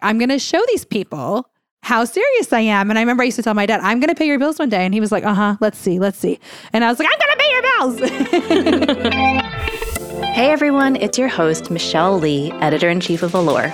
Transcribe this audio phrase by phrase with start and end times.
[0.00, 1.48] I'm going to show these people
[1.82, 2.90] how serious I am.
[2.90, 4.58] And I remember I used to tell my dad, I'm going to pay your bills
[4.58, 4.84] one day.
[4.84, 6.38] And he was like, uh huh, let's see, let's see.
[6.72, 8.00] And I was like, I'm going to pay your bills.
[10.34, 13.72] hey everyone, it's your host, Michelle Lee, editor in chief of Allure.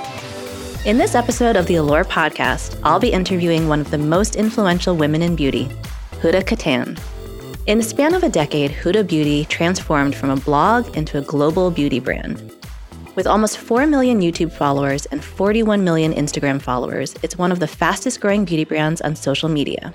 [0.85, 4.97] In this episode of the Allure podcast, I'll be interviewing one of the most influential
[4.97, 5.67] women in beauty,
[6.21, 7.01] Huda Kattan.
[7.67, 11.71] In the span of a decade, Huda Beauty transformed from a blog into a global
[11.71, 12.53] beauty brand.
[13.15, 17.67] With almost 4 million YouTube followers and 41 million Instagram followers, it's one of the
[17.67, 19.93] fastest growing beauty brands on social media.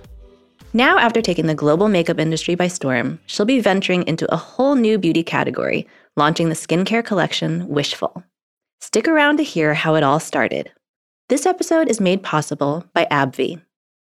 [0.73, 4.75] Now, after taking the global makeup industry by storm, she'll be venturing into a whole
[4.75, 8.23] new beauty category, launching the skincare collection Wishful.
[8.81, 10.72] Stick around to hear how it all started.
[11.27, 13.59] This episode is made possible by AbbVie.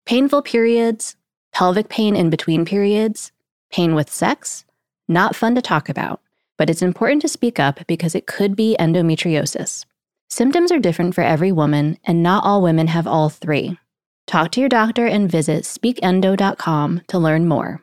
[0.06, 1.14] Painful periods,
[1.52, 3.30] pelvic pain in between periods,
[3.70, 4.64] pain with sex,
[5.06, 6.20] not fun to talk about
[6.56, 9.84] but it's important to speak up because it could be endometriosis.
[10.28, 13.78] Symptoms are different for every woman, and not all women have all three.
[14.26, 17.82] Talk to your doctor and visit speakendo.com to learn more.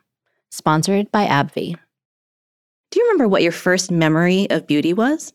[0.49, 1.77] Sponsored by AbbVie.
[2.91, 5.33] Do you remember what your first memory of beauty was?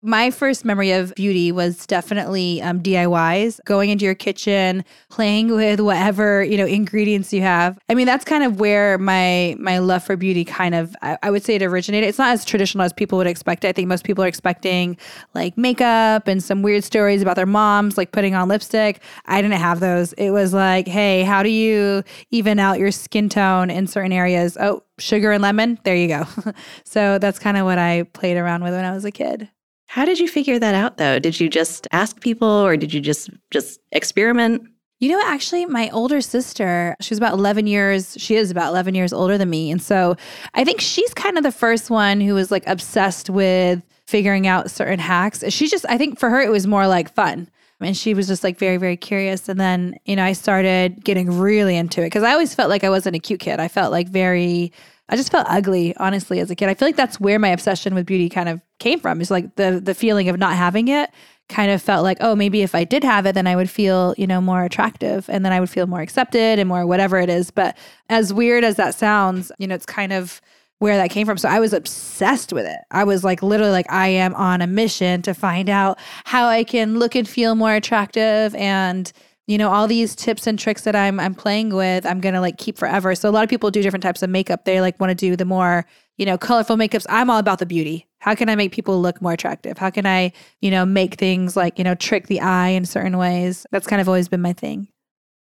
[0.00, 5.80] My first memory of beauty was definitely um, DIYs, going into your kitchen, playing with
[5.80, 7.76] whatever you know ingredients you have.
[7.88, 11.30] I mean, that's kind of where my my love for beauty kind of I, I
[11.32, 12.08] would say it originated.
[12.08, 13.64] It's not as traditional as people would expect.
[13.64, 14.96] I think most people are expecting
[15.34, 19.02] like makeup and some weird stories about their moms like putting on lipstick.
[19.26, 20.12] I didn't have those.
[20.12, 24.56] It was like, hey, how do you even out your skin tone in certain areas?
[24.60, 25.80] Oh, sugar and lemon.
[25.82, 26.24] There you go.
[26.84, 29.48] so that's kind of what I played around with when I was a kid.
[29.88, 31.18] How did you figure that out though?
[31.18, 34.62] Did you just ask people or did you just just experiment?
[35.00, 38.94] You know, actually, my older sister, she was about 11 years, she is about 11
[38.94, 39.70] years older than me.
[39.70, 40.16] And so
[40.54, 44.70] I think she's kind of the first one who was like obsessed with figuring out
[44.70, 45.42] certain hacks.
[45.48, 47.48] She just, I think for her, it was more like fun.
[47.80, 49.48] And she was just like very, very curious.
[49.48, 52.84] And then, you know, I started getting really into it because I always felt like
[52.84, 53.60] I wasn't a cute kid.
[53.60, 54.72] I felt like very,
[55.08, 56.68] I just felt ugly, honestly, as a kid.
[56.68, 59.20] I feel like that's where my obsession with beauty kind of came from.
[59.20, 61.10] Is like the the feeling of not having it
[61.48, 64.14] kind of felt like, oh, maybe if I did have it, then I would feel,
[64.18, 67.30] you know, more attractive and then I would feel more accepted and more whatever it
[67.30, 67.50] is.
[67.50, 67.76] But
[68.10, 70.40] as weird as that sounds, you know, it's kind of
[70.78, 71.38] where that came from.
[71.38, 72.78] So I was obsessed with it.
[72.90, 76.64] I was like literally like I am on a mission to find out how I
[76.64, 79.10] can look and feel more attractive and
[79.48, 82.58] you know all these tips and tricks that i'm i'm playing with i'm gonna like
[82.58, 83.14] keep forever.
[83.14, 84.64] So a lot of people do different types of makeup.
[84.64, 85.86] They like want to do the more
[86.18, 87.06] you know colorful makeups.
[87.08, 88.06] I'm all about the beauty.
[88.20, 89.78] How can i make people look more attractive?
[89.78, 93.16] How can i you know make things like you know trick the eye in certain
[93.16, 93.66] ways?
[93.72, 94.88] That's kind of always been my thing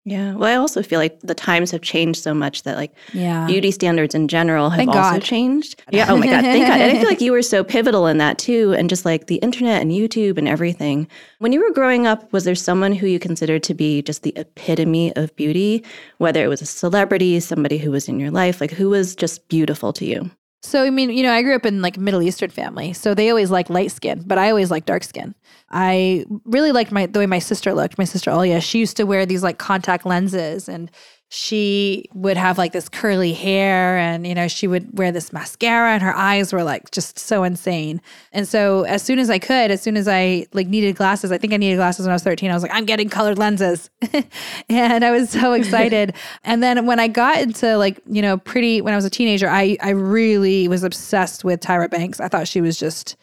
[0.05, 0.33] yeah.
[0.33, 3.45] Well, I also feel like the times have changed so much that like yeah.
[3.45, 5.21] beauty standards in general have Thank also God.
[5.21, 5.81] changed.
[5.91, 6.05] Yeah.
[6.07, 6.43] Oh my God.
[6.43, 6.79] Thank God.
[6.79, 8.73] And I feel like you were so pivotal in that too.
[8.77, 11.07] And just like the internet and YouTube and everything.
[11.39, 14.33] When you were growing up, was there someone who you considered to be just the
[14.35, 15.83] epitome of beauty?
[16.19, 19.47] Whether it was a celebrity, somebody who was in your life, like who was just
[19.49, 20.31] beautiful to you?
[20.61, 23.29] So I mean, you know, I grew up in like Middle Eastern family, so they
[23.29, 25.33] always like light skin, but I always like dark skin.
[25.69, 27.97] I really liked my the way my sister looked.
[27.97, 30.91] My sister Alya, she used to wear these like contact lenses, and
[31.31, 35.93] she would have like this curly hair and you know she would wear this mascara
[35.93, 38.01] and her eyes were like just so insane.
[38.33, 41.37] And so as soon as i could as soon as i like needed glasses i
[41.37, 43.91] think i needed glasses when i was 13 i was like i'm getting colored lenses.
[44.69, 46.15] And i was so excited.
[46.43, 49.47] And then when i got into like you know pretty when i was a teenager
[49.47, 52.19] i i really was obsessed with tyra banks.
[52.19, 53.15] I thought she was just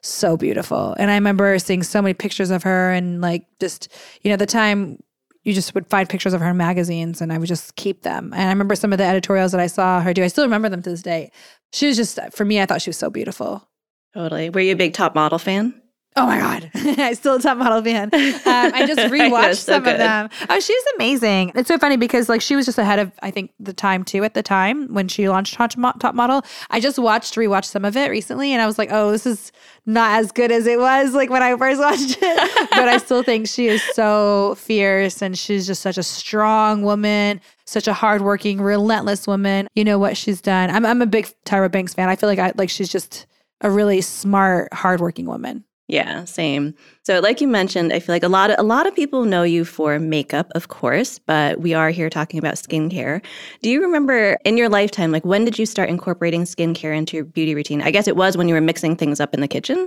[0.00, 0.96] so beautiful.
[0.98, 3.88] And i remember seeing so many pictures of her and like just
[4.22, 4.98] you know the time
[5.42, 8.32] you just would find pictures of her in magazines and I would just keep them.
[8.32, 10.22] And I remember some of the editorials that I saw her do.
[10.22, 11.32] I still remember them to this day.
[11.72, 13.68] She was just, for me, I thought she was so beautiful.
[14.14, 14.50] Totally.
[14.50, 15.81] Were you a big top model fan?
[16.14, 16.70] Oh my God.
[16.74, 18.10] I still a top model fan.
[18.44, 20.28] Um, I just rewatched I some so of them.
[20.48, 21.52] Oh, she's amazing.
[21.54, 24.24] It's so funny because like she was just ahead of, I think, the time too
[24.24, 26.42] at the time when she launched Top Model.
[26.70, 29.52] I just watched, rewatched some of it recently and I was like, oh, this is
[29.86, 32.68] not as good as it was like when I first watched it.
[32.70, 37.40] but I still think she is so fierce and she's just such a strong woman,
[37.64, 39.68] such a hardworking, relentless woman.
[39.74, 40.70] You know what she's done.
[40.70, 42.08] I'm, I'm a big Tyra Banks fan.
[42.08, 43.26] I feel like I like she's just
[43.60, 45.64] a really smart, hardworking woman.
[45.92, 46.74] Yeah, same.
[47.02, 49.42] So like you mentioned, I feel like a lot of a lot of people know
[49.42, 53.22] you for makeup, of course, but we are here talking about skincare.
[53.60, 57.26] Do you remember in your lifetime like when did you start incorporating skincare into your
[57.26, 57.82] beauty routine?
[57.82, 59.86] I guess it was when you were mixing things up in the kitchen.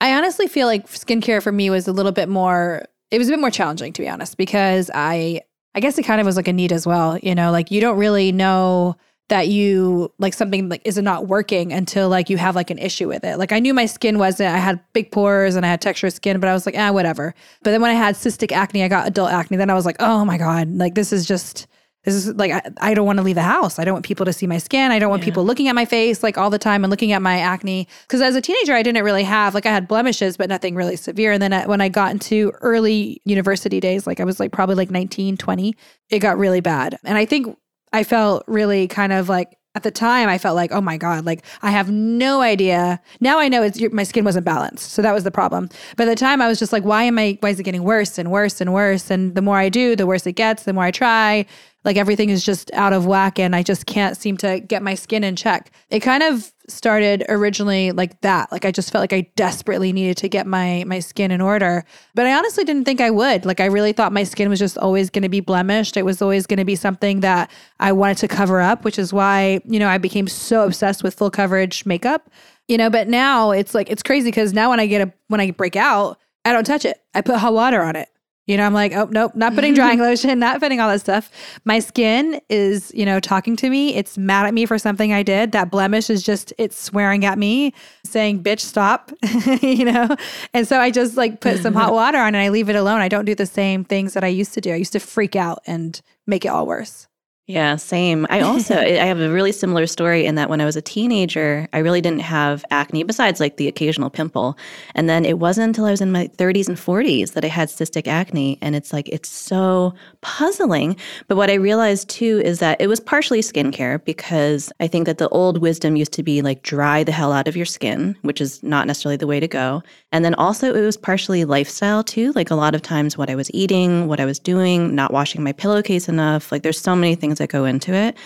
[0.00, 3.30] I honestly feel like skincare for me was a little bit more it was a
[3.30, 5.42] bit more challenging to be honest because I
[5.76, 7.80] I guess it kind of was like a need as well, you know, like you
[7.80, 8.96] don't really know
[9.28, 12.78] that you like something like is it not working until like you have like an
[12.78, 13.38] issue with it.
[13.38, 16.40] Like I knew my skin wasn't, I had big pores and I had texture skin,
[16.40, 17.34] but I was like, ah, whatever.
[17.62, 19.56] But then when I had cystic acne, I got adult acne.
[19.56, 21.66] Then I was like, oh my God, like this is just,
[22.04, 23.78] this is like, I, I don't want to leave the house.
[23.78, 24.90] I don't want people to see my skin.
[24.92, 25.24] I don't want Yeah.
[25.30, 27.88] people looking at my face like all the time and looking at my acne.
[28.08, 30.96] Cause as a teenager, I didn't really have, like I had blemishes, but nothing really
[30.96, 31.32] severe.
[31.32, 34.74] And then I, when I got into early university days, like I was like probably
[34.74, 35.74] like 19, 20,
[36.10, 36.98] it got really bad.
[37.04, 37.56] And I think
[37.94, 41.24] I felt really kind of like at the time I felt like oh my god
[41.24, 43.00] like I have no idea.
[43.20, 45.68] Now I know it's my skin wasn't balanced so that was the problem.
[45.96, 47.84] But at the time I was just like why am I why is it getting
[47.84, 49.10] worse and worse and worse?
[49.10, 51.46] And the more I do the worse it gets the more I try.
[51.84, 54.94] Like everything is just out of whack and I just can't seem to get my
[54.94, 55.70] skin in check.
[55.90, 58.50] It kind of started originally like that.
[58.50, 61.84] Like I just felt like I desperately needed to get my my skin in order.
[62.14, 63.44] But I honestly didn't think I would.
[63.44, 65.96] Like I really thought my skin was just always going to be blemished.
[65.96, 67.50] It was always going to be something that
[67.80, 71.14] I wanted to cover up which is why you know I became so obsessed with
[71.14, 72.30] full coverage makeup.
[72.68, 75.40] You know but now it's like it's crazy cuz now when I get a when
[75.40, 77.02] I break out I don't touch it.
[77.14, 78.08] I put hot water on it
[78.46, 81.30] you know, I'm like, oh, nope, not putting drying lotion, not putting all that stuff.
[81.64, 83.94] My skin is, you know, talking to me.
[83.94, 85.52] It's mad at me for something I did.
[85.52, 87.72] That blemish is just, it's swearing at me,
[88.04, 89.12] saying, bitch, stop,
[89.62, 90.14] you know?
[90.52, 93.00] And so I just like put some hot water on and I leave it alone.
[93.00, 94.72] I don't do the same things that I used to do.
[94.72, 97.08] I used to freak out and make it all worse.
[97.46, 98.26] Yeah, same.
[98.30, 101.68] I also I have a really similar story in that when I was a teenager,
[101.74, 104.56] I really didn't have acne besides like the occasional pimple.
[104.94, 107.68] And then it wasn't until I was in my 30s and 40s that I had
[107.68, 109.92] cystic acne and it's like it's so
[110.22, 110.96] puzzling.
[111.28, 115.18] But what I realized too is that it was partially skincare because I think that
[115.18, 118.40] the old wisdom used to be like dry the hell out of your skin, which
[118.40, 119.82] is not necessarily the way to go.
[120.12, 123.34] And then also it was partially lifestyle too, like a lot of times what I
[123.34, 126.50] was eating, what I was doing, not washing my pillowcase enough.
[126.50, 128.16] Like there's so many things that go into it.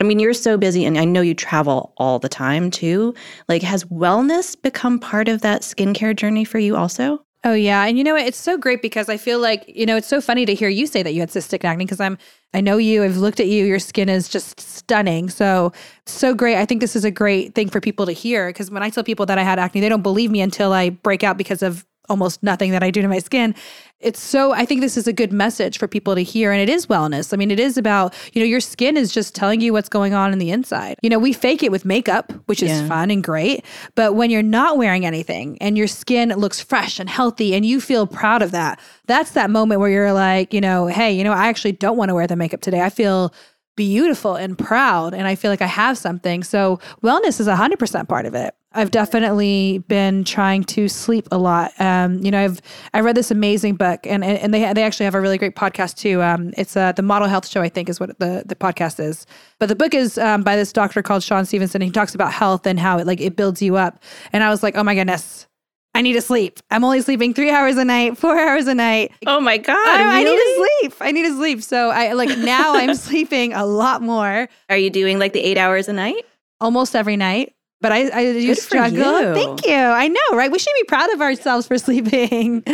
[0.00, 3.14] I mean, you're so busy and I know you travel all the time too.
[3.48, 7.24] Like, has wellness become part of that skincare journey for you also?
[7.44, 8.26] Oh yeah, and you know what?
[8.26, 10.88] It's so great because I feel like you know it's so funny to hear you
[10.88, 12.18] say that you had cystic acne because I'm
[12.52, 13.04] I know you.
[13.04, 13.64] I've looked at you.
[13.64, 15.30] Your skin is just stunning.
[15.30, 15.72] So
[16.04, 16.56] so great.
[16.56, 19.04] I think this is a great thing for people to hear because when I tell
[19.04, 21.86] people that I had acne, they don't believe me until I break out because of
[22.08, 23.54] almost nothing that I do to my skin.
[24.00, 26.68] It's so I think this is a good message for people to hear and it
[26.68, 27.32] is wellness.
[27.32, 30.14] I mean, it is about, you know, your skin is just telling you what's going
[30.14, 30.96] on in the inside.
[31.02, 33.64] You know, we fake it with makeup, which is fun and great,
[33.96, 37.80] but when you're not wearing anything and your skin looks fresh and healthy and you
[37.80, 41.32] feel proud of that, that's that moment where you're like, you know, hey, you know,
[41.32, 42.82] I actually don't want to wear the makeup today.
[42.82, 43.34] I feel
[43.78, 46.42] beautiful and proud and I feel like I have something.
[46.42, 48.52] So wellness is 100% part of it.
[48.72, 51.72] I've definitely been trying to sleep a lot.
[51.80, 52.60] Um, you know, I've
[52.92, 55.96] I read this amazing book, and and they they actually have a really great podcast
[55.96, 56.22] too.
[56.22, 59.24] Um, it's uh, the Model Health Show, I think, is what the the podcast is.
[59.58, 61.80] But the book is um, by this doctor called Shawn Stevenson.
[61.80, 64.02] And he talks about health and how it like it builds you up.
[64.32, 65.46] And I was like, oh my goodness,
[65.94, 66.60] I need to sleep.
[66.70, 69.12] I'm only sleeping three hours a night, four hours a night.
[69.26, 69.76] Oh my God.
[69.76, 70.94] I, I need to sleep.
[71.00, 71.62] I need to sleep.
[71.62, 75.56] So I like now I'm sleeping a lot more, Are you doing like the eight
[75.58, 76.22] hours a night?
[76.60, 77.54] almost every night.
[77.80, 79.20] But I, I do Good struggle.
[79.20, 79.34] you.
[79.34, 79.74] Thank you.
[79.74, 80.50] I know, right?
[80.50, 82.64] We should be proud of ourselves for sleeping.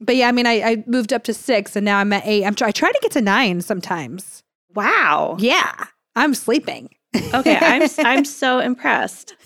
[0.00, 2.44] But yeah, I mean, I, I moved up to six, and now I'm at eight.
[2.44, 4.42] I'm try, I try to get to nine sometimes.
[4.74, 5.36] Wow.
[5.38, 5.72] Yeah,
[6.16, 6.88] I'm sleeping.
[7.32, 9.36] Okay, I'm I'm so impressed.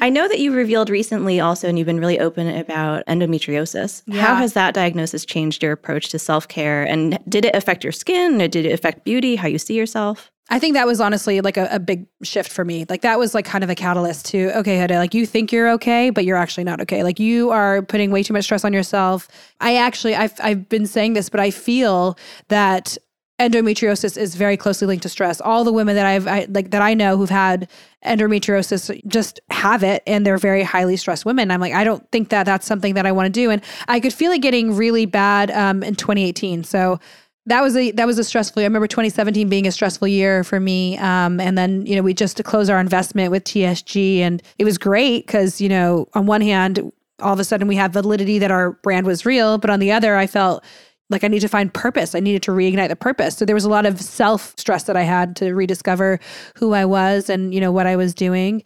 [0.00, 4.02] I know that you revealed recently also, and you've been really open about endometriosis.
[4.12, 6.82] How has that diagnosis changed your approach to self care?
[6.82, 10.32] And did it affect your skin, or did it affect beauty, how you see yourself?
[10.48, 12.84] I think that was honestly like a, a big shift for me.
[12.88, 15.70] Like that was like kind of a catalyst to okay, Huda, like you think you're
[15.70, 17.02] okay, but you're actually not okay.
[17.02, 19.28] Like you are putting way too much stress on yourself.
[19.60, 22.16] I actually I've I've been saying this, but I feel
[22.48, 22.96] that
[23.40, 25.40] endometriosis is very closely linked to stress.
[25.40, 27.68] All the women that I've I, like that I know who've had
[28.04, 31.50] endometriosis just have it and they're very highly stressed women.
[31.50, 33.98] I'm like I don't think that that's something that I want to do and I
[33.98, 36.62] could feel it getting really bad um, in 2018.
[36.62, 37.00] So
[37.46, 38.66] that was a that was a stressful year.
[38.66, 40.98] I remember 2017 being a stressful year for me.
[40.98, 44.78] Um, and then you know we just closed our investment with TSG, and it was
[44.78, 48.50] great because you know on one hand, all of a sudden we had validity that
[48.50, 50.64] our brand was real, but on the other, I felt
[51.08, 52.16] like I need to find purpose.
[52.16, 53.36] I needed to reignite the purpose.
[53.36, 56.18] So there was a lot of self stress that I had to rediscover
[56.56, 58.64] who I was and you know what I was doing.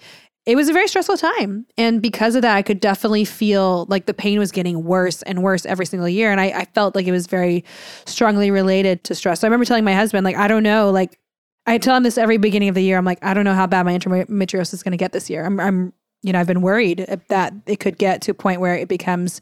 [0.51, 1.65] It was a very stressful time.
[1.79, 5.45] And because of that, I could definitely feel like the pain was getting worse and
[5.45, 6.33] worse every single year.
[6.33, 7.65] And I, I felt like it was very
[8.05, 9.41] strongly related to stress.
[9.41, 11.21] So I remember telling my husband, like, I don't know, like,
[11.67, 12.99] I tell him this every beginning of the year.
[12.99, 15.47] I'm like, I don't know how bad my endometriosis is going to get this year.
[15.47, 15.93] I'm, I'm,
[16.23, 19.41] you know, I've been worried that it could get to a point where it becomes,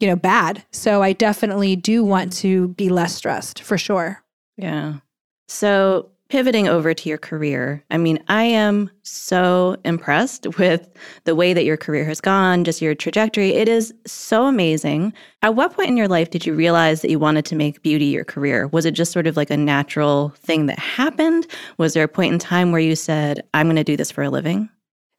[0.00, 0.64] you know, bad.
[0.72, 4.24] So I definitely do want to be less stressed for sure.
[4.56, 5.00] Yeah.
[5.46, 10.88] So pivoting over to your career, I mean, I am so impressed with
[11.24, 13.50] the way that your career has gone, just your trajectory.
[13.54, 15.12] It is so amazing.
[15.42, 18.06] At what point in your life did you realize that you wanted to make beauty
[18.06, 18.68] your career?
[18.68, 21.46] Was it just sort of like a natural thing that happened?
[21.78, 24.22] Was there a point in time where you said, I'm going to do this for
[24.22, 24.68] a living?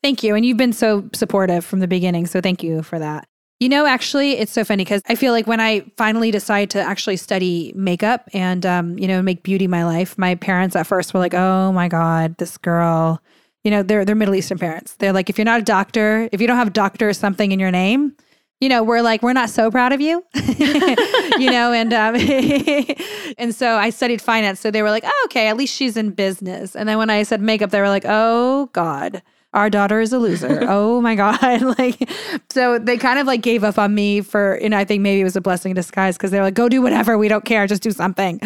[0.03, 0.35] Thank you.
[0.35, 2.25] And you've been so supportive from the beginning.
[2.25, 3.28] So thank you for that.
[3.59, 6.79] You know, actually, it's so funny because I feel like when I finally decided to
[6.79, 11.13] actually study makeup and, um, you know, make beauty my life, my parents at first
[11.13, 13.21] were like, oh my God, this girl,
[13.65, 14.95] you know, they're, they're Middle Eastern parents.
[14.95, 17.59] They're like, if you're not a doctor, if you don't have doctor or something in
[17.59, 18.15] your name,
[18.61, 22.15] you know, we're like, we're not so proud of you, you know, and um,
[23.37, 26.11] and so I studied finance, so they were like, oh, okay, at least she's in
[26.11, 26.75] business.
[26.75, 29.21] And then when I said makeup, they were like, oh God,
[29.53, 30.59] our daughter is a loser.
[30.67, 31.61] oh my God.
[31.79, 32.09] like,
[32.49, 35.25] so they kind of like gave up on me for, and I think maybe it
[35.25, 37.17] was a blessing in disguise because they're like, go do whatever.
[37.17, 37.65] We don't care.
[37.67, 38.39] Just do something.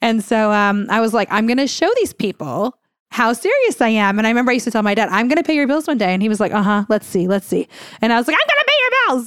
[0.00, 2.78] And so um, I was like, I'm going to show these people
[3.10, 4.18] how serious I am.
[4.18, 5.86] And I remember I used to tell my dad, I'm going to pay your bills
[5.86, 6.12] one day.
[6.12, 7.68] And he was like, uh huh, let's see, let's see.
[8.02, 8.75] And I was like, I'm going to pay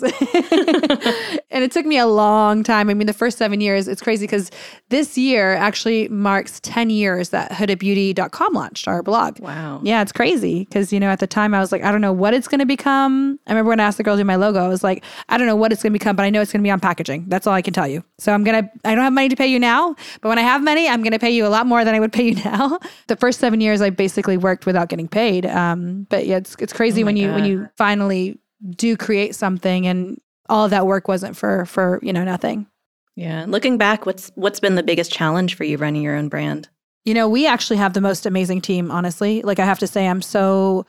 [1.49, 2.89] and it took me a long time.
[2.89, 4.51] I mean, the first seven years, it's crazy because
[4.89, 9.39] this year actually marks 10 years that hudabeauty.com launched our blog.
[9.39, 9.79] Wow.
[9.83, 12.13] Yeah, it's crazy because, you know, at the time I was like, I don't know
[12.13, 13.39] what it's going to become.
[13.47, 15.37] I remember when I asked the girl to do my logo, I was like, I
[15.37, 16.81] don't know what it's going to become, but I know it's going to be on
[16.81, 17.25] packaging.
[17.27, 18.03] That's all I can tell you.
[18.17, 20.43] So I'm going to, I don't have money to pay you now, but when I
[20.43, 22.35] have money, I'm going to pay you a lot more than I would pay you
[22.43, 22.79] now.
[23.07, 25.45] the first seven years, years I basically worked without getting paid.
[25.45, 27.35] Um, but yeah, it's it's crazy oh when you God.
[27.35, 28.39] when you finally
[28.69, 32.67] do create something and all of that work wasn't for for you know nothing.
[33.15, 36.69] Yeah, looking back, what's what's been the biggest challenge for you running your own brand?
[37.05, 38.91] You know, we actually have the most amazing team.
[38.91, 40.85] Honestly, like I have to say, I'm so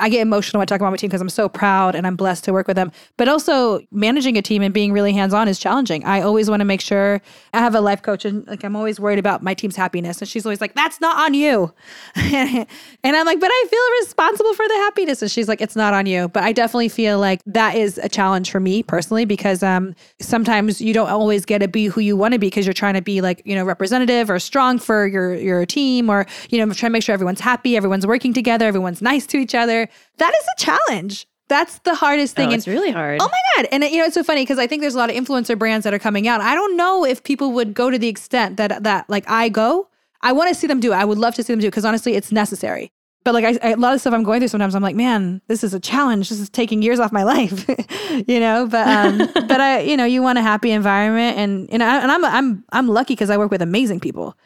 [0.00, 2.16] I get emotional when I talk about my team because I'm so proud and I'm
[2.16, 2.92] blessed to work with them.
[3.16, 6.04] But also managing a team and being really hands-on is challenging.
[6.04, 7.20] I always want to make sure
[7.52, 10.20] I have a life coach and like I'm always worried about my team's happiness.
[10.20, 11.72] And she's always like, that's not on you.
[12.16, 12.66] and
[13.04, 15.22] I'm like, but I feel responsible for the happiness.
[15.22, 16.28] And she's like, it's not on you.
[16.28, 20.80] But I definitely feel like that is a challenge for me personally because um sometimes
[20.80, 23.02] you don't always get to be who you want to be because you're trying to
[23.02, 26.90] be like, you know, representative or strong for your your team or, you know, trying
[26.90, 29.83] to make sure everyone's happy, everyone's working together, everyone's nice to each other
[30.18, 31.26] that is a challenge.
[31.48, 32.48] That's the hardest thing.
[32.48, 33.20] Oh, it's really hard.
[33.20, 33.68] Oh my God.
[33.70, 35.84] And you know, it's so funny because I think there's a lot of influencer brands
[35.84, 36.40] that are coming out.
[36.40, 39.88] I don't know if people would go to the extent that that like I go.
[40.22, 40.96] I want to see them do it.
[40.96, 42.90] I would love to see them do it because honestly, it's necessary.
[43.24, 45.40] But like I, I, a lot of stuff I'm going through sometimes, I'm like, man,
[45.48, 46.28] this is a challenge.
[46.28, 47.68] This is taking years off my life,
[48.28, 48.66] you know.
[48.66, 52.10] But um, but I, you know, you want a happy environment, and and, I, and
[52.10, 54.36] I'm I'm I'm lucky because I work with amazing people.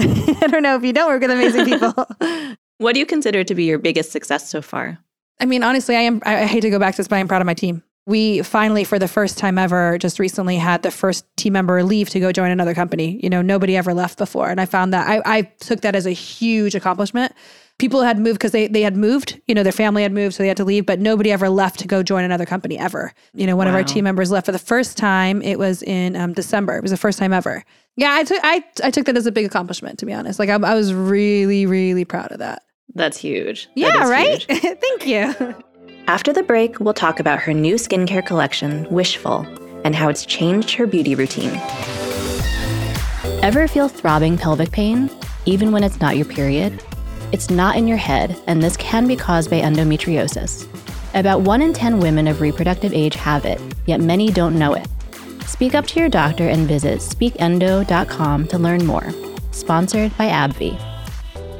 [0.00, 1.92] I don't know if you don't work with amazing people.
[2.78, 4.98] What do you consider to be your biggest success so far?
[5.40, 6.20] I mean, honestly, I am.
[6.24, 7.82] I hate to go back to this, but I am proud of my team.
[8.06, 12.08] We finally, for the first time ever, just recently had the first team member leave
[12.10, 13.20] to go join another company.
[13.22, 16.06] You know, nobody ever left before, and I found that I, I took that as
[16.06, 17.32] a huge accomplishment.
[17.78, 19.40] People had moved because they they had moved.
[19.46, 21.78] You know, their family had moved, so they had to leave, but nobody ever left
[21.80, 23.12] to go join another company ever.
[23.34, 23.74] You know, one wow.
[23.74, 25.42] of our team members left for the first time.
[25.42, 26.76] It was in um, December.
[26.76, 27.62] It was the first time ever.
[27.96, 29.98] Yeah, I took I I took that as a big accomplishment.
[30.00, 32.62] To be honest, like I, I was really really proud of that.
[32.94, 33.68] That's huge.
[33.74, 34.42] Yeah, right?
[34.42, 34.78] Huge.
[34.80, 35.54] Thank you.
[36.06, 39.46] After the break, we'll talk about her new skincare collection, Wishful,
[39.84, 41.60] and how it's changed her beauty routine.
[43.42, 45.10] Ever feel throbbing pelvic pain,
[45.46, 46.82] even when it's not your period?
[47.30, 50.66] It's not in your head, and this can be caused by endometriosis.
[51.14, 54.88] About 1 in 10 women of reproductive age have it, yet many don't know it.
[55.46, 59.12] Speak up to your doctor and visit speakendo.com to learn more.
[59.50, 60.97] Sponsored by AbbVie.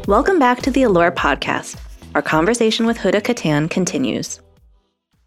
[0.09, 1.79] Welcome back to the Allure podcast.
[2.15, 4.41] Our conversation with Huda Kattan continues.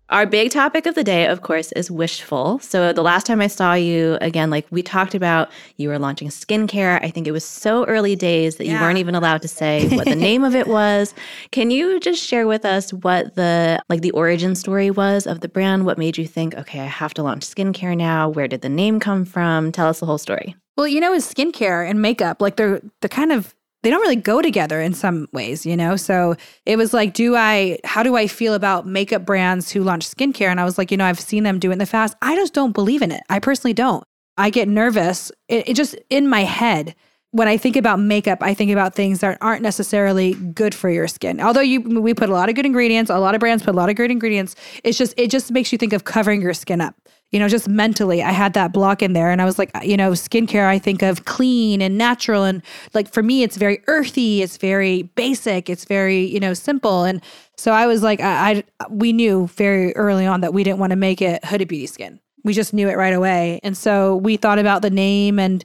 [0.09, 2.57] Our big topic of the day, of course, is wishful.
[2.57, 6.29] So, the last time I saw you, again, like we talked about, you were launching
[6.29, 6.99] skincare.
[7.05, 8.73] I think it was so early days that yeah.
[8.73, 11.13] you weren't even allowed to say what the name of it was.
[11.51, 15.47] Can you just share with us what the like the origin story was of the
[15.47, 15.85] brand?
[15.85, 18.29] What made you think, okay, I have to launch skincare now?
[18.29, 19.71] Where did the name come from?
[19.71, 20.55] Tell us the whole story.
[20.75, 24.15] Well, you know, is skincare and makeup like they're they're kind of they don't really
[24.15, 25.95] go together in some ways, you know?
[25.95, 26.35] So
[26.65, 30.49] it was like, do I, how do I feel about makeup brands who launch skincare?
[30.49, 32.15] And I was like, you know, I've seen them do it in the past.
[32.21, 33.23] I just don't believe in it.
[33.29, 34.03] I personally don't.
[34.37, 35.31] I get nervous.
[35.47, 36.95] It, it just in my head.
[37.33, 41.07] When I think about makeup, I think about things that aren't necessarily good for your
[41.07, 41.39] skin.
[41.39, 43.77] Although you, we put a lot of good ingredients, a lot of brands put a
[43.77, 44.53] lot of good ingredients.
[44.83, 46.93] It's just, it just makes you think of covering your skin up
[47.31, 49.31] you know, just mentally, I had that block in there.
[49.31, 52.43] And I was like, you know, skincare, I think of clean and natural.
[52.43, 52.61] And
[52.93, 57.03] like for me, it's very earthy, it's very basic, it's very, you know, simple.
[57.03, 57.21] And
[57.55, 60.91] so I was like, I, I we knew very early on that we didn't want
[60.91, 62.19] to make it Huda Beauty Skin.
[62.43, 63.59] We just knew it right away.
[63.63, 65.63] And so we thought about the name and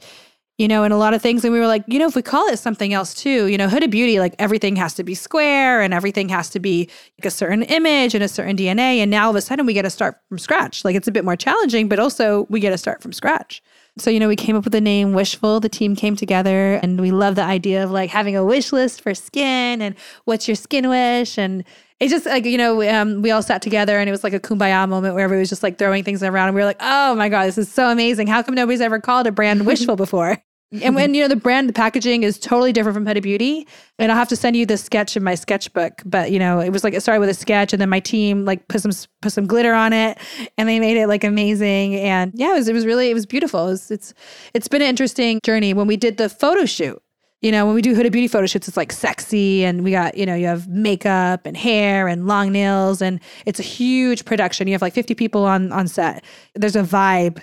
[0.58, 1.44] you know, and a lot of things.
[1.44, 3.68] And we were like, you know, if we call it something else too, you know,
[3.68, 7.30] Huda Beauty, like everything has to be square and everything has to be like a
[7.30, 8.98] certain image and a certain DNA.
[8.98, 10.84] And now all of a sudden we get to start from scratch.
[10.84, 13.62] Like it's a bit more challenging, but also we get to start from scratch.
[13.98, 15.60] So, you know, we came up with the name Wishful.
[15.60, 19.02] The team came together and we love the idea of like having a wish list
[19.02, 19.94] for skin and
[20.24, 21.38] what's your skin wish.
[21.38, 21.64] And
[22.00, 24.40] it just like, you know, um, we all sat together and it was like a
[24.40, 26.48] kumbaya moment where everybody was just like throwing things around.
[26.48, 28.26] And we were like, oh my God, this is so amazing.
[28.26, 30.42] How come nobody's ever called a brand Wishful before?
[30.72, 33.68] And when you know the brand, the packaging is totally different from Huda Beauty.
[33.98, 36.02] And I'll have to send you the sketch in my sketchbook.
[36.04, 38.44] But you know, it was like it started with a sketch, and then my team
[38.44, 38.92] like put some
[39.22, 40.18] put some glitter on it,
[40.58, 41.94] and they made it like amazing.
[41.96, 43.66] And yeah, it was it was really it was beautiful.
[43.68, 44.14] It was, it's
[44.54, 45.72] it's been an interesting journey.
[45.72, 47.00] When we did the photo shoot,
[47.42, 50.16] you know, when we do Huda Beauty photo shoots, it's like sexy, and we got
[50.16, 54.66] you know you have makeup and hair and long nails, and it's a huge production.
[54.66, 56.24] You have like fifty people on on set.
[56.54, 57.42] There's a vibe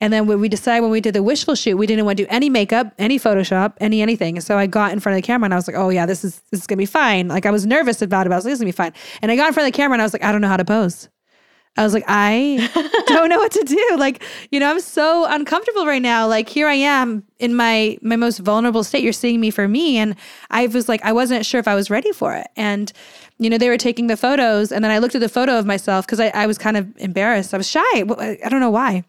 [0.00, 2.24] and then when we decided when we did the wishful shoot, we didn't want to
[2.24, 4.40] do any makeup, any Photoshop, any anything.
[4.40, 6.24] So I got in front of the camera and I was like, oh yeah, this
[6.24, 7.26] is this is gonna be fine.
[7.28, 8.92] Like I was nervous about it, but I was like, this is gonna be fine.
[9.22, 10.48] And I got in front of the camera and I was like, I don't know
[10.48, 11.08] how to pose.
[11.76, 12.68] I was like, I
[13.06, 13.96] don't know what to do.
[13.98, 16.28] Like, you know, I'm so uncomfortable right now.
[16.28, 19.02] Like here I am in my my most vulnerable state.
[19.02, 19.96] You're seeing me for me.
[19.98, 20.14] And
[20.50, 22.46] I was like, I wasn't sure if I was ready for it.
[22.56, 22.92] And,
[23.38, 25.66] you know, they were taking the photos and then I looked at the photo of
[25.66, 27.52] myself because I, I was kind of embarrassed.
[27.52, 27.80] I was shy.
[27.94, 29.04] I don't know why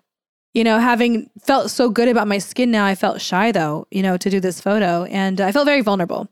[0.53, 4.01] you know, having felt so good about my skin now, I felt shy though, you
[4.01, 5.03] know, to do this photo.
[5.05, 6.27] And uh, I felt very vulnerable.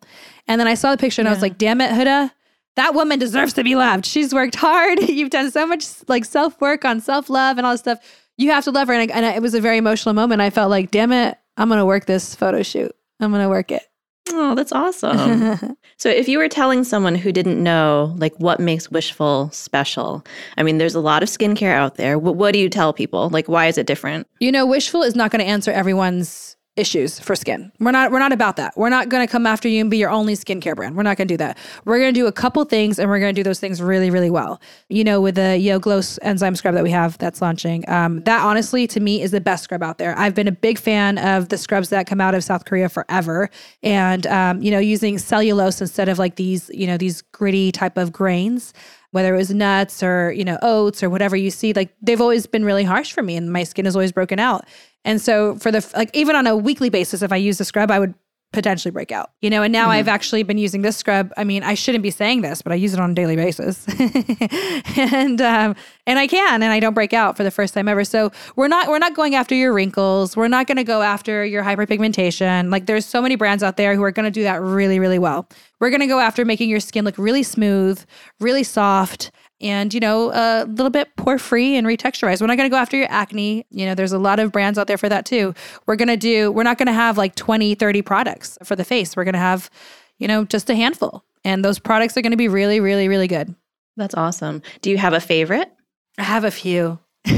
[0.47, 1.31] And then I saw the picture and yeah.
[1.31, 2.31] I was like, damn it, Huda,
[2.75, 4.05] that woman deserves to be loved.
[4.05, 4.99] She's worked hard.
[5.09, 7.99] You've done so much like self work on self love and all this stuff.
[8.37, 8.93] You have to love her.
[8.93, 10.41] And, I, and it was a very emotional moment.
[10.41, 12.91] I felt like, damn it, I'm going to work this photo shoot.
[13.19, 13.83] I'm going to work it.
[14.31, 15.77] Oh, that's awesome.
[15.97, 20.25] so if you were telling someone who didn't know like what makes Wishful special,
[20.57, 22.19] I mean there's a lot of skincare out there.
[22.19, 23.29] What, what do you tell people?
[23.29, 24.27] Like why is it different?
[24.39, 27.71] You know, Wishful is not going to answer everyone's issues for skin.
[27.79, 28.77] We're not we're not about that.
[28.77, 30.95] We're not going to come after you and be your only skincare brand.
[30.95, 31.57] We're not going to do that.
[31.85, 34.09] We're going to do a couple things and we're going to do those things really
[34.09, 34.61] really well.
[34.89, 37.87] You know, with the Yo Glow enzyme scrub that we have that's launching.
[37.89, 40.17] Um, that honestly to me is the best scrub out there.
[40.17, 43.49] I've been a big fan of the scrubs that come out of South Korea forever
[43.81, 47.97] and um, you know, using cellulose instead of like these, you know, these gritty type
[47.97, 48.73] of grains
[49.11, 52.45] whether it was nuts or you know oats or whatever you see like they've always
[52.45, 54.65] been really harsh for me and my skin has always broken out
[55.07, 57.89] and so for the like even on a weekly basis, if I use the scrub,
[57.89, 58.13] I would
[58.51, 59.31] potentially break out.
[59.41, 59.91] You know, and now mm-hmm.
[59.91, 61.31] I've actually been using this scrub.
[61.37, 63.85] I mean, I shouldn't be saying this, but I use it on a daily basis.
[64.97, 68.03] and um and I can and I don't break out for the first time ever.
[68.03, 70.35] So we're not we're not going after your wrinkles.
[70.35, 72.69] We're not going to go after your hyperpigmentation.
[72.69, 75.19] Like there's so many brands out there who are going to do that really really
[75.19, 75.47] well.
[75.79, 78.03] We're going to go after making your skin look really smooth,
[78.41, 82.41] really soft and you know a little bit pore free and retexturized.
[82.41, 83.65] We're not going to go after your acne.
[83.69, 85.53] You know there's a lot of brands out there for that too.
[85.85, 88.85] We're going to do we're not going to have like 20 30 products for the
[88.85, 89.15] face.
[89.15, 89.69] We're going to have
[90.17, 91.23] you know just a handful.
[91.43, 93.55] And those products are going to be really really really good.
[93.95, 94.61] That's awesome.
[94.81, 95.71] Do you have a favorite?
[96.17, 96.99] I have a few.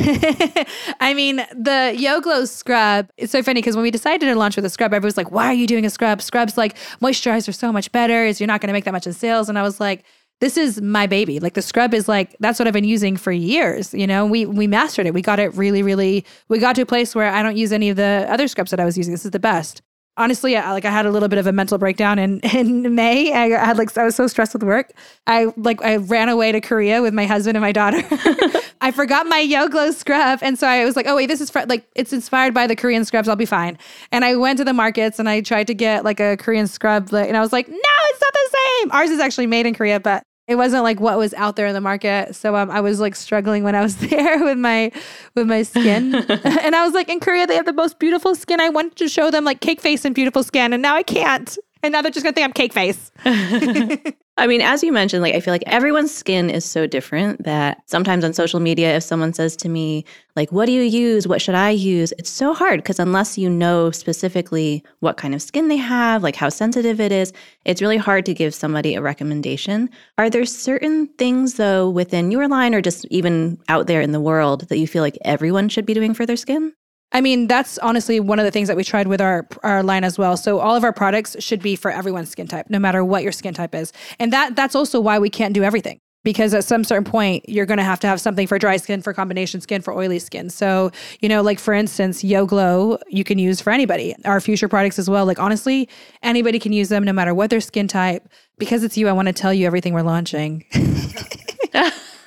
[0.99, 4.55] I mean, the Yo Glow scrub, it's so funny because when we decided to launch
[4.55, 6.21] with a scrub, everybody was like, why are you doing a scrub?
[6.21, 8.23] Scrubs like moisturize are so much better.
[8.25, 9.49] Is you're not going to make that much in sales.
[9.49, 10.03] And I was like,
[10.39, 11.39] this is my baby.
[11.39, 13.93] Like the scrub is like that's what I've been using for years.
[13.93, 15.13] You know, we we mastered it.
[15.13, 16.25] We got it really, really.
[16.47, 18.79] We got to a place where I don't use any of the other scrubs that
[18.79, 19.13] I was using.
[19.13, 19.81] This is the best.
[20.19, 23.33] Honestly, I, like I had a little bit of a mental breakdown in in May.
[23.33, 24.91] I had like I was so stressed with work.
[25.25, 28.03] I like I ran away to Korea with my husband and my daughter.
[28.81, 31.49] I forgot my Yo Glow scrub, and so I was like, "Oh wait, this is
[31.49, 33.27] fr- like it's inspired by the Korean scrubs.
[33.27, 33.77] I'll be fine."
[34.11, 37.13] And I went to the markets and I tried to get like a Korean scrub,
[37.13, 39.99] and I was like, "No, it's not the same." Ours is actually made in Korea,
[39.99, 42.35] but it wasn't like what was out there in the market.
[42.35, 44.91] So um, I was like struggling when I was there with my
[45.35, 48.59] with my skin, and I was like, in Korea they have the most beautiful skin.
[48.59, 51.57] I wanted to show them like cake face and beautiful skin, and now I can't.
[51.81, 53.11] And now they're just gonna think I'm cake face.
[54.39, 57.81] I mean, as you mentioned, like I feel like everyone's skin is so different that
[57.87, 60.05] sometimes on social media, if someone says to me,
[60.37, 61.27] like, what do you use?
[61.27, 62.13] What should I use?
[62.17, 66.37] It's so hard because unless you know specifically what kind of skin they have, like
[66.37, 67.33] how sensitive it is,
[67.65, 69.89] it's really hard to give somebody a recommendation.
[70.17, 74.21] Are there certain things though within your line or just even out there in the
[74.21, 76.73] world that you feel like everyone should be doing for their skin?
[77.11, 80.03] I mean, that's honestly one of the things that we tried with our our line
[80.03, 80.37] as well.
[80.37, 83.31] So all of our products should be for everyone's skin type, no matter what your
[83.31, 83.91] skin type is.
[84.19, 85.99] And that that's also why we can't do everything.
[86.23, 89.01] Because at some certain point, you're going to have to have something for dry skin,
[89.01, 90.49] for combination skin, for oily skin.
[90.49, 90.91] So,
[91.21, 94.13] you know, like for instance, Yo Glow, you can use for anybody.
[94.25, 95.25] Our future products as well.
[95.25, 95.87] Like honestly,
[96.21, 98.27] anybody can use them no matter what their skin type.
[98.57, 100.65] Because it's you, I want to tell you everything we're launching.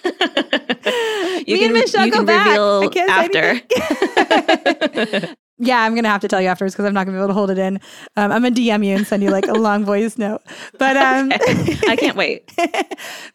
[1.47, 2.47] you Me can, and Michelle go back.
[2.49, 3.61] reveal after.
[5.63, 7.35] Yeah, I'm gonna have to tell you afterwards because I'm not gonna be able to
[7.35, 7.77] hold it in.
[8.17, 10.43] Um, I'm gonna DM you and send you like a long voice note.
[10.77, 11.79] But um, okay.
[11.89, 12.53] I can't wait.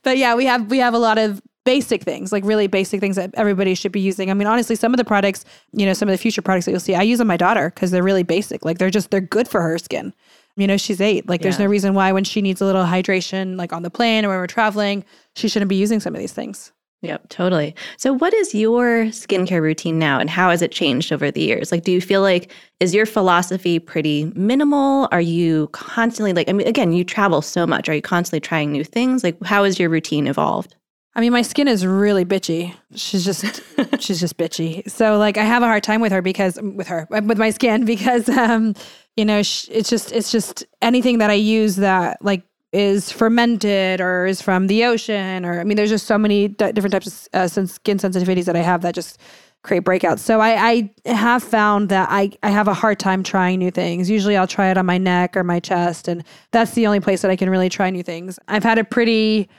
[0.03, 3.15] but yeah, we have we have a lot of basic things, like really basic things
[3.15, 4.29] that everybody should be using.
[4.29, 6.71] I mean, honestly, some of the products, you know, some of the future products that
[6.71, 8.65] you'll see, I use on my daughter because they're really basic.
[8.65, 10.13] Like they're just they're good for her skin.
[10.57, 11.29] You know, she's eight.
[11.29, 11.43] Like, yeah.
[11.43, 14.29] there's no reason why when she needs a little hydration, like on the plane or
[14.29, 16.73] when we're traveling, she shouldn't be using some of these things.
[17.03, 17.75] Yep, totally.
[17.97, 21.71] So, what is your skincare routine now and how has it changed over the years?
[21.71, 25.07] Like, do you feel like, is your philosophy pretty minimal?
[25.11, 27.87] Are you constantly, like, I mean, again, you travel so much.
[27.87, 29.23] Are you constantly trying new things?
[29.23, 30.75] Like, how has your routine evolved?
[31.13, 32.73] I mean, my skin is really bitchy.
[32.95, 33.43] She's just,
[33.99, 34.89] she's just bitchy.
[34.89, 37.85] So, like, I have a hard time with her because, with her, with my skin
[37.85, 38.73] because, um,
[39.15, 42.41] you know, it's just, it's just anything that I use that, like,
[42.73, 46.71] is fermented or is from the ocean or I mean there's just so many d-
[46.73, 49.19] different types of uh, skin sensitivities that I have that just
[49.63, 50.19] create breakouts.
[50.19, 54.09] So I, I have found that I, I have a hard time trying new things.
[54.09, 57.21] Usually I'll try it on my neck or my chest and that's the only place
[57.21, 58.37] that I can really try new things.
[58.47, 59.49] I've had a pretty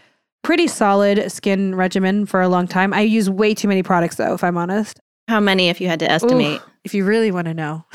[0.42, 2.92] pretty solid skin regimen for a long time.
[2.94, 5.00] I use way too many products though if I'm honest.
[5.28, 6.60] How many if you had to estimate?
[6.60, 7.84] Ooh, if you really want to know.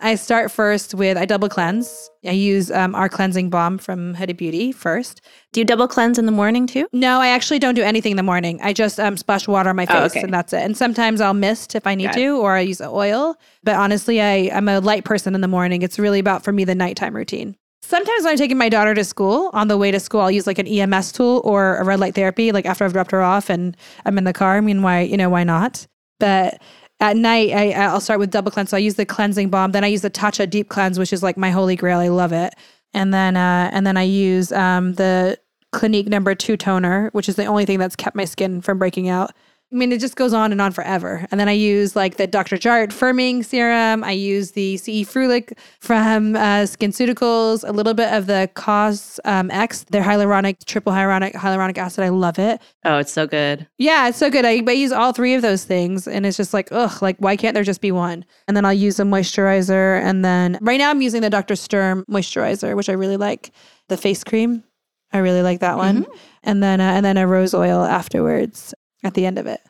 [0.00, 2.10] I start first with I double cleanse.
[2.26, 5.22] I use um, our cleansing balm from Huda Beauty first.
[5.52, 6.88] Do you double cleanse in the morning too?
[6.92, 8.60] No, I actually don't do anything in the morning.
[8.62, 10.20] I just um, splash water on my oh, face oh, okay.
[10.20, 10.60] and that's it.
[10.60, 12.38] And sometimes I'll mist if I need Got to, it.
[12.38, 13.34] or I use oil.
[13.64, 15.80] But honestly, I, I'm a light person in the morning.
[15.80, 17.56] It's really about for me the nighttime routine.
[17.80, 20.46] Sometimes when I'm taking my daughter to school, on the way to school, I'll use
[20.46, 23.48] like an EMS tool or a red light therapy, like after I've dropped her off
[23.48, 24.58] and I'm in the car.
[24.58, 25.86] I mean, why, you know, why not?
[26.20, 26.60] But
[27.00, 28.70] at night, I, I'll start with double cleanse.
[28.70, 29.72] So I use the cleansing balm.
[29.72, 31.98] Then I use the Tatcha Deep Cleanse, which is like my holy grail.
[31.98, 32.54] I love it.
[32.94, 35.38] And then, uh, and then I use um, the
[35.72, 39.08] Clinique number two toner, which is the only thing that's kept my skin from breaking
[39.08, 39.32] out.
[39.72, 41.26] I mean, it just goes on and on forever.
[41.32, 42.56] And then I use like the Dr.
[42.56, 44.04] Jart firming serum.
[44.04, 49.50] I use the CE Ferulic from uh, SkinCeuticals, a little bit of the Cos um,
[49.50, 52.04] X, their hyaluronic, triple hyaluronic, hyaluronic acid.
[52.04, 52.60] I love it.
[52.84, 53.66] Oh, it's so good.
[53.76, 54.44] Yeah, it's so good.
[54.44, 56.06] I, I use all three of those things.
[56.06, 58.24] And it's just like, ugh, like, why can't there just be one?
[58.46, 60.00] And then I'll use a moisturizer.
[60.00, 61.56] And then right now I'm using the Dr.
[61.56, 63.50] Sturm moisturizer, which I really like.
[63.88, 64.64] The face cream.
[65.12, 66.02] I really like that one.
[66.02, 66.12] Mm-hmm.
[66.42, 68.74] And then, uh, and then a rose oil afterwards
[69.06, 69.60] at the end of it.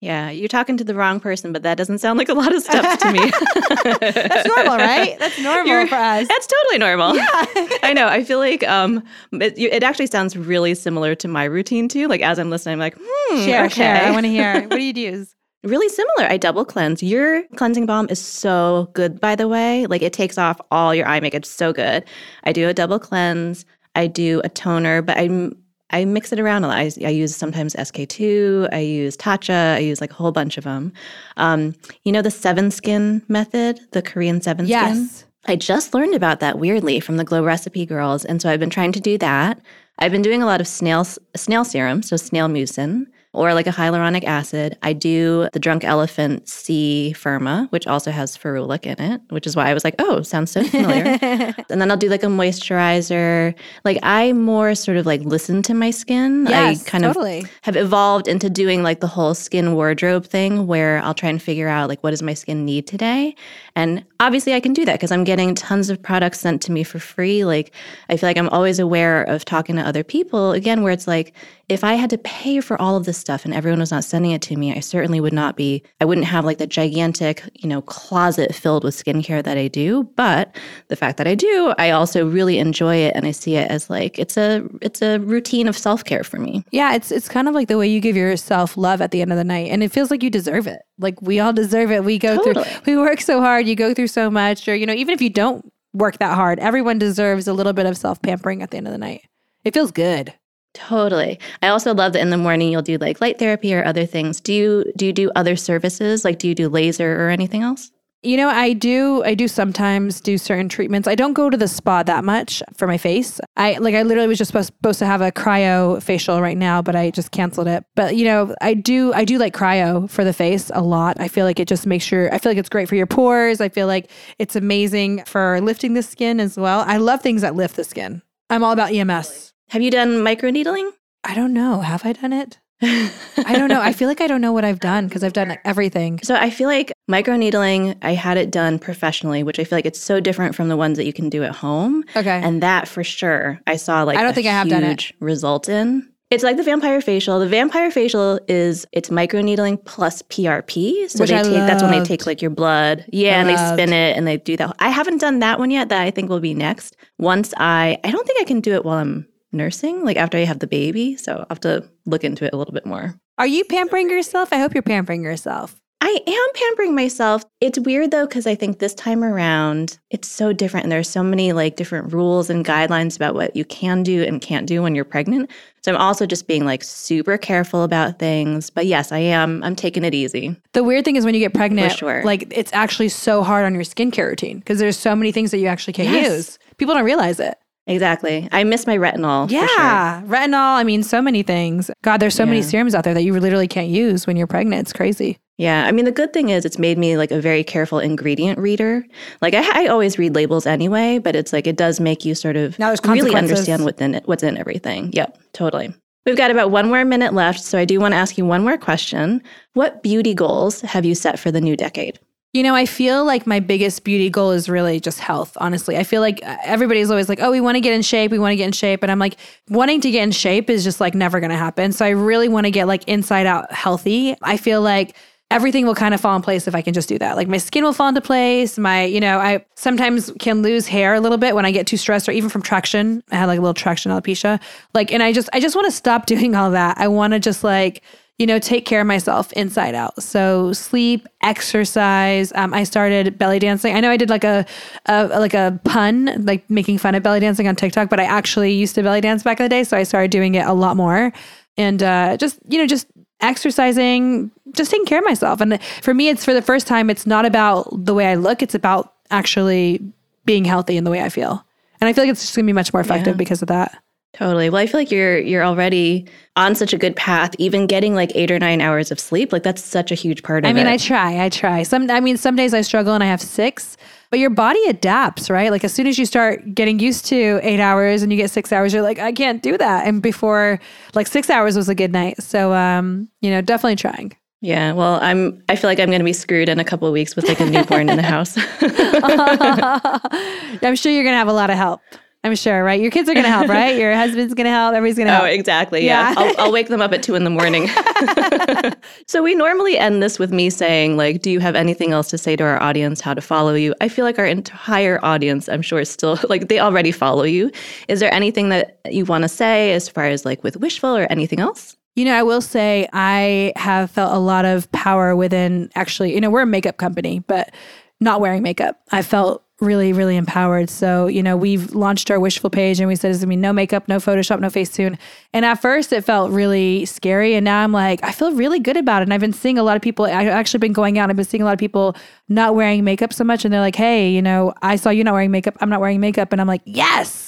[0.00, 2.62] Yeah, you're talking to the wrong person, but that doesn't sound like a lot of
[2.62, 3.18] steps to me.
[3.98, 5.18] that's normal, right?
[5.18, 6.28] That's normal you're, for us.
[6.28, 7.16] That's totally normal.
[7.16, 7.26] Yeah,
[7.82, 8.06] I know.
[8.06, 12.06] I feel like um, it, it, actually sounds really similar to my routine too.
[12.06, 13.74] Like as I'm listening, I'm like, hmm, share, okay.
[13.74, 14.04] share.
[14.04, 14.62] I want to hear.
[14.62, 15.34] What do you use?
[15.64, 16.30] Really similar.
[16.30, 17.02] I double cleanse.
[17.02, 19.86] Your cleansing balm is so good, by the way.
[19.86, 21.38] Like it takes off all your eye makeup.
[21.38, 22.04] It's so good.
[22.44, 23.64] I do a double cleanse.
[23.96, 25.56] I do a toner, but I'm
[25.90, 26.78] I mix it around a lot.
[26.78, 30.64] I, I, use sometimes SK2, I use Tatcha, I use like a whole bunch of
[30.64, 30.92] them.
[31.36, 31.74] Um,
[32.04, 34.96] you know the seven skin method, the Korean seven yes.
[34.96, 35.28] skin?
[35.46, 38.24] I just learned about that weirdly from the Glow Recipe Girls.
[38.24, 39.60] And so I've been trying to do that.
[39.98, 43.70] I've been doing a lot of snail, snail serum, so snail mucin or like a
[43.70, 44.76] hyaluronic acid.
[44.82, 49.54] I do the Drunk Elephant C Firma, which also has ferulic in it, which is
[49.54, 51.18] why I was like, oh, sounds so familiar.
[51.22, 53.54] and then I'll do like a moisturizer.
[53.84, 56.46] Like I more sort of like listen to my skin.
[56.48, 57.40] Yes, I kind totally.
[57.40, 61.40] of have evolved into doing like the whole skin wardrobe thing where I'll try and
[61.40, 63.34] figure out like what does my skin need today.
[63.76, 66.82] And obviously I can do that because I'm getting tons of products sent to me
[66.82, 67.44] for free.
[67.44, 67.74] Like
[68.08, 71.34] I feel like I'm always aware of talking to other people again where it's like
[71.68, 74.30] if I had to pay for all of this stuff and everyone was not sending
[74.30, 77.68] it to me, I certainly would not be, I wouldn't have like the gigantic, you
[77.68, 80.04] know, closet filled with skincare that I do.
[80.16, 80.56] But
[80.88, 83.90] the fact that I do, I also really enjoy it and I see it as
[83.90, 86.64] like it's a it's a routine of self-care for me.
[86.70, 89.30] Yeah, it's it's kind of like the way you give yourself love at the end
[89.30, 89.70] of the night.
[89.70, 90.80] And it feels like you deserve it.
[90.98, 92.02] Like we all deserve it.
[92.02, 92.64] We go totally.
[92.64, 95.20] through we work so hard, you go through so much, or you know, even if
[95.20, 98.86] you don't work that hard, everyone deserves a little bit of self-pampering at the end
[98.86, 99.22] of the night.
[99.64, 100.32] It feels good.
[100.74, 101.40] Totally.
[101.62, 104.40] I also love that in the morning you'll do like light therapy or other things.
[104.40, 106.24] Do you do you do other services?
[106.24, 107.90] Like do you do laser or anything else?
[108.24, 111.06] You know, I do I do sometimes do certain treatments.
[111.06, 113.40] I don't go to the spa that much for my face.
[113.56, 116.82] I like I literally was just supposed, supposed to have a cryo facial right now,
[116.82, 117.84] but I just canceled it.
[117.94, 121.16] But you know, I do I do like cryo for the face a lot.
[121.20, 123.60] I feel like it just makes sure I feel like it's great for your pores.
[123.60, 126.80] I feel like it's amazing for lifting the skin as well.
[126.86, 128.22] I love things that lift the skin.
[128.50, 129.47] I'm all about EMS.
[129.70, 130.90] Have you done microneedling?
[131.24, 131.80] I don't know.
[131.80, 132.58] Have I done it?
[132.80, 133.80] I don't know.
[133.80, 136.20] I feel like I don't know what I've done because I've done like everything.
[136.22, 140.00] So I feel like microneedling, I had it done professionally, which I feel like it's
[140.00, 142.04] so different from the ones that you can do at home.
[142.16, 142.40] Okay.
[142.42, 145.12] And that for sure, I saw like I don't think I have done it.
[145.20, 146.08] result in.
[146.30, 147.40] It's like the vampire facial.
[147.40, 151.10] The vampire facial is it's microneedling plus PRP.
[151.10, 153.04] So Which they I take that's when they take like your blood.
[153.08, 154.76] Yeah, I and they spin it and they do that.
[154.78, 155.88] I haven't done that one yet.
[155.88, 156.96] That I think will be next.
[157.18, 160.44] Once I I don't think I can do it while I'm nursing, like after I
[160.44, 161.16] have the baby.
[161.16, 163.14] So I'll have to look into it a little bit more.
[163.38, 164.52] Are you pampering yourself?
[164.52, 165.80] I hope you're pampering yourself.
[166.00, 167.44] I am pampering myself.
[167.60, 171.24] It's weird though, because I think this time around it's so different and there's so
[171.24, 174.94] many like different rules and guidelines about what you can do and can't do when
[174.94, 175.50] you're pregnant.
[175.84, 178.70] So I'm also just being like super careful about things.
[178.70, 179.62] But yes, I am.
[179.64, 180.54] I'm taking it easy.
[180.72, 182.22] The weird thing is when you get pregnant, sure.
[182.24, 185.58] like it's actually so hard on your skincare routine because there's so many things that
[185.58, 186.30] you actually can't Yes.
[186.32, 186.58] use.
[186.76, 187.58] People don't realize it.
[187.88, 188.48] Exactly.
[188.52, 189.46] I miss my retinol.
[189.46, 189.76] for sure.
[189.78, 190.76] Yeah, retinol.
[190.76, 191.90] I mean, so many things.
[192.02, 194.82] God, there's so many serums out there that you literally can't use when you're pregnant.
[194.82, 195.38] It's crazy.
[195.56, 195.86] Yeah.
[195.86, 199.04] I mean, the good thing is it's made me like a very careful ingredient reader.
[199.40, 202.56] Like I, I always read labels anyway, but it's like it does make you sort
[202.56, 205.10] of Now there's really understand what's in it, what's in everything.
[205.14, 205.92] Yep, totally.
[206.26, 208.62] We've got about one more minute left, so I do want to ask you one
[208.62, 209.42] more question.
[209.72, 212.20] What beauty goals have you set for the new decade?
[212.54, 215.98] You know, I feel like my biggest beauty goal is really just health, honestly.
[215.98, 218.30] I feel like uh, everybody's always like, oh, we want to get in shape.
[218.30, 219.02] We want to get in shape.
[219.02, 219.36] And I'm like,
[219.68, 221.92] wanting to get in shape is just like never going to happen.
[221.92, 224.34] So I really want to get like inside out healthy.
[224.42, 225.14] I feel like
[225.50, 227.36] everything will kind of fall in place if I can just do that.
[227.36, 228.78] Like my skin will fall into place.
[228.78, 231.96] My, you know, I sometimes can lose hair a little bit when I get too
[231.98, 233.22] stressed or even from traction.
[233.30, 234.58] I had like a little traction alopecia.
[234.94, 236.96] Like, and I just, I just want to stop doing all that.
[236.98, 238.02] I want to just like,
[238.38, 240.22] you know, take care of myself inside out.
[240.22, 242.52] So sleep, exercise.
[242.54, 243.96] Um, I started belly dancing.
[243.96, 244.64] I know I did like a,
[245.06, 248.72] a like a pun, like making fun of belly dancing on TikTok, but I actually
[248.72, 250.96] used to belly dance back in the day, so I started doing it a lot
[250.96, 251.32] more.
[251.76, 253.06] And uh, just you know, just
[253.40, 255.60] exercising, just taking care of myself.
[255.60, 257.10] And for me, it's for the first time.
[257.10, 258.62] It's not about the way I look.
[258.62, 260.00] It's about actually
[260.44, 261.64] being healthy in the way I feel.
[262.00, 263.38] And I feel like it's just gonna be much more effective Yeah.
[263.38, 263.98] because of that.
[264.34, 264.70] Totally.
[264.70, 267.52] Well, I feel like you're you're already on such a good path.
[267.58, 270.64] Even getting like eight or nine hours of sleep, like that's such a huge part
[270.64, 270.70] of it.
[270.70, 270.90] I mean, it.
[270.90, 271.82] I try, I try.
[271.82, 273.96] Some, I mean, some days I struggle and I have six,
[274.30, 275.70] but your body adapts, right?
[275.70, 278.70] Like as soon as you start getting used to eight hours and you get six
[278.70, 280.06] hours, you're like, I can't do that.
[280.06, 280.78] And before,
[281.14, 282.40] like six hours was a good night.
[282.42, 284.36] So, um, you know, definitely trying.
[284.60, 284.92] yeah.
[284.92, 285.62] Well, I'm.
[285.70, 287.60] I feel like I'm going to be screwed in a couple of weeks with like
[287.60, 288.58] a newborn in the house.
[290.82, 292.00] I'm sure you're gonna have a lot of help.
[292.48, 293.00] I'm sure, right?
[293.00, 293.96] Your kids are gonna help, right?
[293.96, 294.94] Your husband's gonna help.
[294.94, 295.48] Everybody's gonna Oh, help.
[295.50, 296.04] exactly.
[296.04, 296.30] Yeah.
[296.30, 296.34] Yeah.
[296.38, 297.88] I'll, I'll wake them up at two in the morning.
[299.26, 302.38] so we normally end this with me saying, like, do you have anything else to
[302.38, 303.94] say to our audience, how to follow you?
[304.00, 307.70] I feel like our entire audience, I'm sure, is still like they already follow you.
[308.08, 311.26] Is there anything that you want to say as far as like with Wishful or
[311.30, 311.96] anything else?
[312.16, 316.40] You know, I will say I have felt a lot of power within actually, you
[316.40, 317.72] know, we're a makeup company, but
[318.20, 319.00] not wearing makeup.
[319.12, 320.90] I felt really, really empowered.
[320.90, 323.72] So, you know, we've launched our Wishful page and we said, it's gonna be no
[323.72, 325.16] makeup, no Photoshop, no Facetune.
[325.52, 327.54] And at first it felt really scary.
[327.54, 329.24] And now I'm like, I feel really good about it.
[329.24, 331.44] And I've been seeing a lot of people, I've actually been going out, I've been
[331.44, 332.16] seeing a lot of people
[332.48, 333.64] not wearing makeup so much.
[333.64, 335.76] And they're like, hey, you know, I saw you not wearing makeup.
[335.80, 336.52] I'm not wearing makeup.
[336.52, 337.47] And I'm like, yes.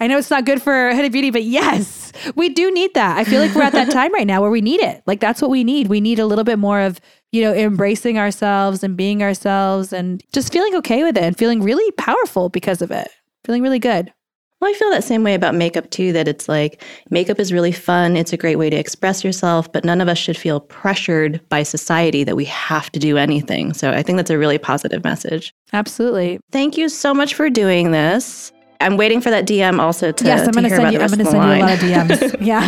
[0.00, 3.16] I know it's not good for Huda Beauty, but yes, we do need that.
[3.16, 5.02] I feel like we're at that time right now where we need it.
[5.06, 5.86] Like that's what we need.
[5.88, 10.22] We need a little bit more of, you know, embracing ourselves and being ourselves and
[10.32, 13.08] just feeling okay with it and feeling really powerful because of it.
[13.44, 14.12] Feeling really good.
[14.60, 17.72] Well, I feel that same way about makeup too, that it's like makeup is really
[17.72, 18.16] fun.
[18.16, 21.62] It's a great way to express yourself, but none of us should feel pressured by
[21.64, 23.74] society that we have to do anything.
[23.74, 25.52] So I think that's a really positive message.
[25.72, 26.40] Absolutely.
[26.50, 28.52] Thank you so much for doing this.
[28.84, 31.00] I'm waiting for that DM also to, yes, I'm going to send you.
[31.00, 32.34] I'm going to send you a lot of DMs.
[32.44, 32.60] Yeah.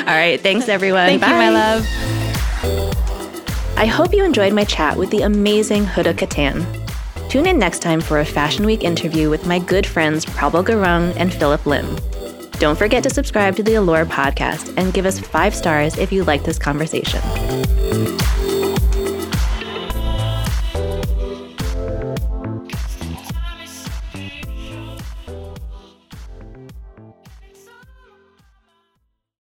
[0.00, 0.40] All right.
[0.40, 1.06] Thanks, everyone.
[1.06, 1.86] Thank you, my love.
[3.76, 6.66] I hope you enjoyed my chat with the amazing Huda Kattan.
[7.30, 11.14] Tune in next time for a Fashion Week interview with my good friends Prabal Gurung
[11.16, 11.96] and Phillip Lim.
[12.58, 16.24] Don't forget to subscribe to the Allure podcast and give us five stars if you
[16.24, 17.20] like this conversation.